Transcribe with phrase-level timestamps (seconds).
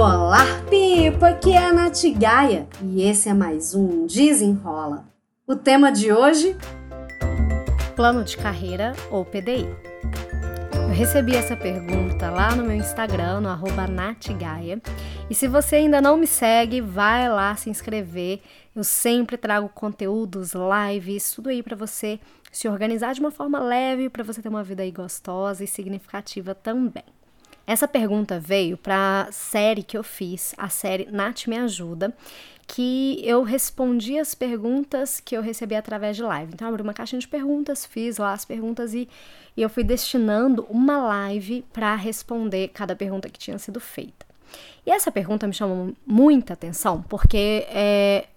[0.00, 1.30] Olá, Pipa!
[1.30, 5.04] Aqui é a Nath Gaia e esse é mais um Desenrola.
[5.44, 6.56] O tema de hoje?
[7.96, 9.66] Plano de carreira ou PDI.
[10.72, 14.80] Eu recebi essa pergunta lá no meu Instagram, no arroba natgaia.
[15.28, 18.40] E se você ainda não me segue, vai lá se inscrever.
[18.76, 22.20] Eu sempre trago conteúdos, lives, tudo aí para você
[22.52, 26.54] se organizar de uma forma leve, para você ter uma vida aí gostosa e significativa
[26.54, 27.17] também.
[27.68, 32.16] Essa pergunta veio para a série que eu fiz, a série Nath Me Ajuda,
[32.66, 36.50] que eu respondi as perguntas que eu recebi através de live.
[36.54, 39.06] Então, eu abri uma caixinha de perguntas, fiz lá as perguntas e,
[39.54, 44.24] e eu fui destinando uma live para responder cada pergunta que tinha sido feita.
[44.86, 48.28] E essa pergunta me chamou muita atenção, porque é,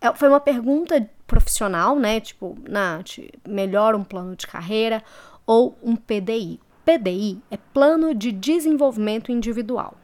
[0.00, 2.20] é foi uma pergunta profissional, né?
[2.20, 5.02] Tipo, Nath, melhor um plano de carreira
[5.44, 6.60] ou um PDI?
[6.84, 9.94] PDI é Plano de Desenvolvimento Individual.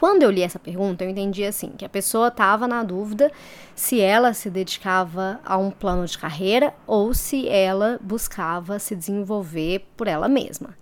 [0.00, 3.30] Quando eu li essa pergunta, eu entendi assim, que a pessoa estava na dúvida
[3.74, 9.86] se ela se dedicava a um plano de carreira ou se ela buscava se desenvolver
[9.96, 10.76] por ela mesma.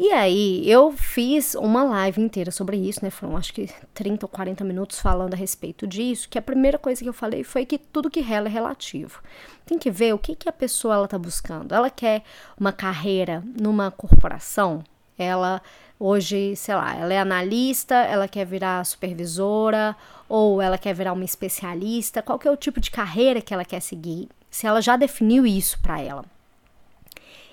[0.00, 3.10] E aí, eu fiz uma live inteira sobre isso, né?
[3.10, 7.02] Foram acho que 30 ou 40 minutos falando a respeito disso, que a primeira coisa
[7.02, 9.20] que eu falei foi que tudo que rela é relativo.
[9.66, 11.74] Tem que ver o que, que a pessoa ela tá buscando.
[11.74, 12.22] Ela quer
[12.56, 14.84] uma carreira numa corporação?
[15.18, 15.60] Ela
[15.98, 19.96] hoje, sei lá, ela é analista, ela quer virar supervisora
[20.28, 22.22] ou ela quer virar uma especialista?
[22.22, 24.28] Qual que é o tipo de carreira que ela quer seguir?
[24.48, 26.24] Se ela já definiu isso para ela.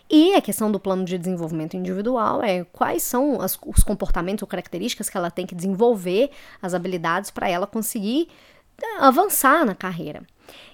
[0.10, 4.48] E a questão do plano de desenvolvimento individual é quais são as, os comportamentos ou
[4.48, 6.30] características que ela tem que desenvolver,
[6.62, 8.28] as habilidades para ela conseguir
[8.82, 10.22] é, avançar na carreira.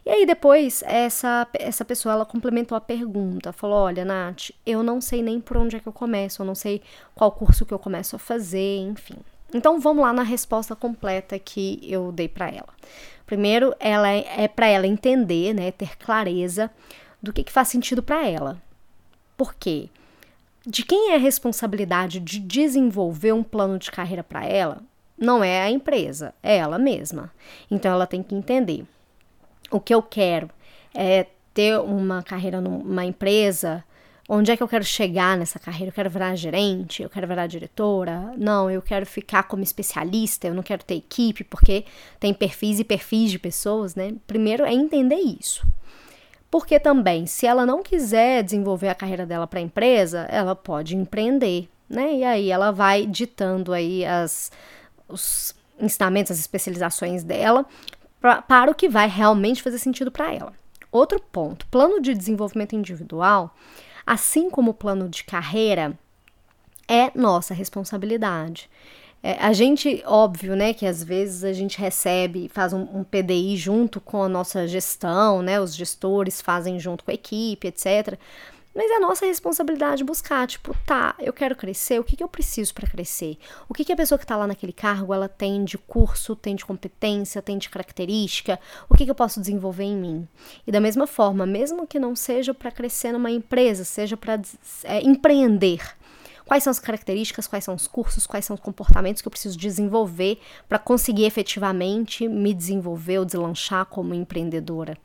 [0.06, 5.00] E aí depois essa, essa pessoa ela complementou a pergunta, falou: "Olha, Nath, eu não
[5.00, 6.82] sei nem por onde é que eu começo, eu não sei
[7.16, 9.16] qual curso que eu começo a fazer, enfim".
[9.54, 12.70] Então vamos lá na resposta completa que eu dei para ela.
[13.26, 16.70] Primeiro, ela é, é para ela entender, né, ter clareza
[17.22, 18.62] do que, que faz sentido para ela.
[19.42, 19.90] Por quê?
[20.64, 24.84] De quem é a responsabilidade de desenvolver um plano de carreira para ela?
[25.18, 27.34] Não é a empresa, é ela mesma.
[27.72, 28.86] Então ela tem que entender.
[29.72, 30.48] O que eu quero
[30.94, 31.26] é
[31.56, 33.84] ter uma carreira numa empresa.
[34.30, 35.90] Onde é que eu quero chegar nessa carreira?
[35.90, 37.02] Eu quero virar gerente?
[37.02, 38.36] Eu quero virar diretora?
[38.38, 41.84] Não, eu quero ficar como especialista, eu não quero ter equipe, porque
[42.20, 44.14] tem perfis e perfis de pessoas, né?
[44.28, 45.66] Primeiro é entender isso.
[46.52, 50.98] Porque também, se ela não quiser desenvolver a carreira dela para a empresa, ela pode
[50.98, 52.14] empreender, né?
[52.14, 54.52] E aí ela vai ditando aí as,
[55.08, 57.66] os ensinamentos, as especializações dela
[58.20, 60.54] pra, para o que vai realmente fazer sentido para ela.
[60.92, 63.56] Outro ponto, plano de desenvolvimento individual,
[64.06, 65.98] assim como o plano de carreira,
[66.86, 68.70] é nossa responsabilidade.
[69.24, 73.56] É, a gente, óbvio, né, que às vezes a gente recebe, faz um, um, PDI
[73.56, 78.18] junto com a nossa gestão, né, os gestores fazem junto com a equipe, etc.
[78.74, 82.28] Mas é a nossa responsabilidade buscar, tipo, tá, eu quero crescer, o que, que eu
[82.28, 83.38] preciso para crescer?
[83.68, 86.56] O que, que a pessoa que está lá naquele cargo, ela tem de curso, tem
[86.56, 88.58] de competência, tem de característica?
[88.90, 90.28] O que, que eu posso desenvolver em mim?
[90.66, 94.42] E da mesma forma, mesmo que não seja para crescer numa empresa, seja para
[94.86, 95.82] é, empreender,
[96.46, 99.58] Quais são as características, quais são os cursos, quais são os comportamentos que eu preciso
[99.58, 104.98] desenvolver para conseguir efetivamente me desenvolver ou deslanchar como empreendedora.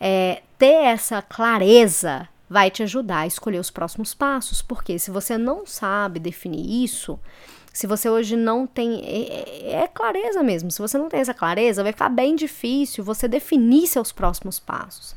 [0.00, 5.36] É, ter essa clareza vai te ajudar a escolher os próximos passos, porque se você
[5.36, 7.18] não sabe definir isso,
[7.74, 9.02] se você hoje não tem.
[9.04, 10.70] É, é, é, clareza mesmo.
[10.70, 15.16] Se você não tem essa clareza, vai ficar bem difícil você definir seus próximos passos.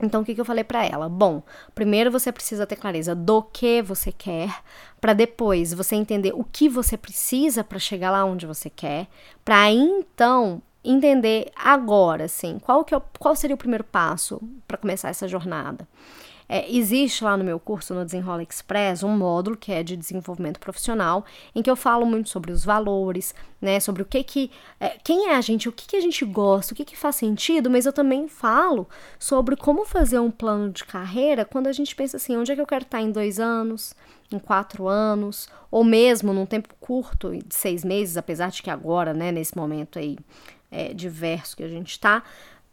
[0.00, 1.08] Então, o que, que eu falei para ela?
[1.08, 1.42] Bom,
[1.74, 4.62] primeiro você precisa ter clareza do que você quer,
[5.00, 9.06] para depois você entender o que você precisa para chegar lá onde você quer,
[9.44, 15.08] para então entender agora, assim, qual, que é, qual seria o primeiro passo para começar
[15.08, 15.88] essa jornada.
[16.48, 20.60] É, existe lá no meu curso, no Desenrola Express, um módulo que é de desenvolvimento
[20.60, 24.90] profissional, em que eu falo muito sobre os valores, né, sobre o que que, é,
[25.02, 27.68] quem é a gente, o que que a gente gosta, o que que faz sentido,
[27.68, 28.88] mas eu também falo
[29.18, 32.60] sobre como fazer um plano de carreira quando a gente pensa assim, onde é que
[32.60, 33.94] eu quero estar em dois anos,
[34.30, 39.12] em quatro anos, ou mesmo num tempo curto, de seis meses, apesar de que agora,
[39.12, 40.16] né, nesse momento aí
[40.70, 42.22] é, diverso que a gente está,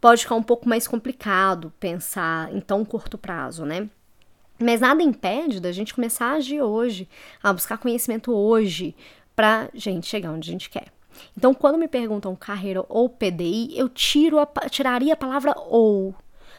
[0.03, 3.89] pode ficar um pouco mais complicado pensar em tão curto prazo, né?
[4.59, 7.07] Mas nada impede da gente começar a agir hoje,
[7.41, 8.93] a buscar conhecimento hoje,
[9.33, 10.87] pra gente chegar onde a gente quer.
[11.37, 16.13] Então, quando me perguntam carreira ou PDI, eu tiro a, tiraria a palavra ou.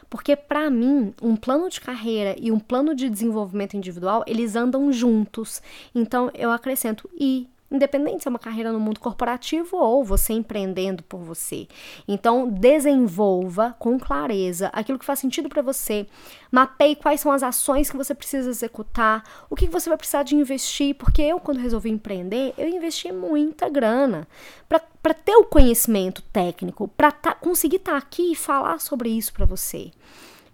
[0.08, 4.90] Porque, para mim, um plano de carreira e um plano de desenvolvimento individual, eles andam
[4.90, 5.60] juntos.
[5.94, 11.02] Então, eu acrescento e independente se é uma carreira no mundo corporativo ou você empreendendo
[11.02, 11.66] por você.
[12.06, 16.06] Então, desenvolva com clareza aquilo que faz sentido para você.
[16.50, 20.36] Mapeie quais são as ações que você precisa executar, o que você vai precisar de
[20.36, 24.26] investir, porque eu, quando resolvi empreender, eu investi muita grana
[24.68, 29.32] para ter o conhecimento técnico, para tá, conseguir estar tá aqui e falar sobre isso
[29.32, 29.90] para você.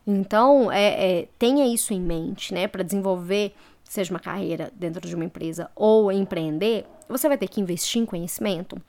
[0.06, 3.55] Então, é, é, tenha isso em mente, né, para desenvolver
[3.90, 8.07] seja uma carreira dentro de uma empresa ou empreender, você vai ter que investir em
[8.07, 8.81] conhecimento,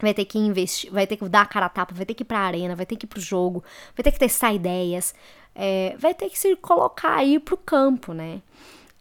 [0.00, 2.22] vai ter que investir, vai ter que dar a cara a tapa, vai ter que
[2.22, 3.62] ir pra arena, vai ter que ir pro jogo,
[3.96, 5.14] vai ter que testar ideias,
[5.54, 8.40] é, vai ter que se colocar aí pro campo, né?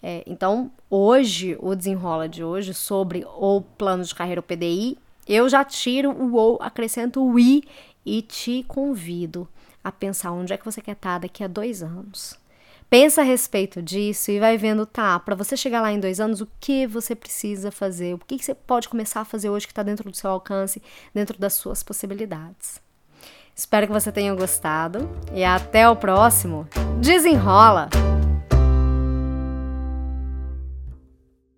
[0.01, 4.97] É, então, hoje, o desenrola de hoje sobre o plano de carreira, o PDI,
[5.27, 7.63] eu já tiro o ou, acrescento o i
[8.05, 9.47] e te convido
[9.83, 12.38] a pensar onde é que você quer estar daqui a dois anos.
[12.89, 16.41] Pensa a respeito disso e vai vendo, tá, para você chegar lá em dois anos,
[16.41, 19.83] o que você precisa fazer, o que você pode começar a fazer hoje que está
[19.83, 20.81] dentro do seu alcance,
[21.13, 22.81] dentro das suas possibilidades.
[23.55, 26.67] Espero que você tenha gostado e até o próximo.
[26.99, 27.89] Desenrola!